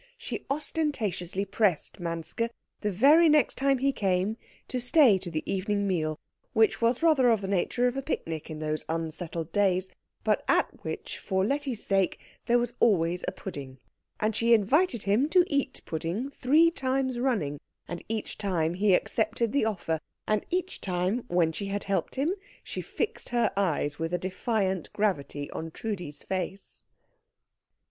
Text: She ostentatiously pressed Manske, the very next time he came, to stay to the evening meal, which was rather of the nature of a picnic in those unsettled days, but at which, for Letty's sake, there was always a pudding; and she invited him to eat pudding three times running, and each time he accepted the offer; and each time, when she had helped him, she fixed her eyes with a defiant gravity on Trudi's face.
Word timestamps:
She 0.17 0.43
ostentatiously 0.49 1.45
pressed 1.45 1.99
Manske, 1.99 2.49
the 2.79 2.89
very 2.91 3.29
next 3.29 3.55
time 3.55 3.77
he 3.77 3.91
came, 3.91 4.35
to 4.67 4.79
stay 4.81 5.19
to 5.19 5.29
the 5.29 5.43
evening 5.45 5.85
meal, 5.87 6.19
which 6.53 6.81
was 6.81 7.03
rather 7.03 7.29
of 7.29 7.41
the 7.41 7.47
nature 7.47 7.85
of 7.85 7.95
a 7.95 8.01
picnic 8.01 8.49
in 8.49 8.57
those 8.57 8.83
unsettled 8.89 9.51
days, 9.51 9.91
but 10.23 10.43
at 10.47 10.83
which, 10.83 11.19
for 11.19 11.45
Letty's 11.45 11.83
sake, 11.83 12.19
there 12.47 12.57
was 12.57 12.73
always 12.79 13.23
a 13.27 13.31
pudding; 13.31 13.77
and 14.19 14.35
she 14.35 14.55
invited 14.55 15.03
him 15.03 15.29
to 15.29 15.43
eat 15.45 15.83
pudding 15.85 16.31
three 16.31 16.71
times 16.71 17.19
running, 17.19 17.59
and 17.87 18.03
each 18.09 18.39
time 18.39 18.73
he 18.73 18.95
accepted 18.95 19.51
the 19.51 19.65
offer; 19.65 19.99
and 20.27 20.43
each 20.49 20.81
time, 20.81 21.25
when 21.27 21.51
she 21.51 21.67
had 21.67 21.83
helped 21.83 22.15
him, 22.15 22.33
she 22.63 22.81
fixed 22.81 23.29
her 23.29 23.53
eyes 23.55 23.99
with 23.99 24.15
a 24.15 24.17
defiant 24.17 24.91
gravity 24.93 25.47
on 25.51 25.69
Trudi's 25.69 26.23
face. 26.23 26.85